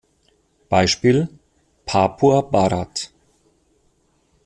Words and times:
Beispiel: 0.67 1.29
Papua 1.85 2.41
Barat. 2.41 3.11